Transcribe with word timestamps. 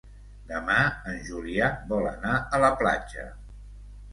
Demà 0.51 0.77
en 1.11 1.19
Julià 1.27 1.67
vol 1.91 2.09
anar 2.13 2.35
a 2.59 2.63
la 2.65 2.73
platja. 2.81 3.29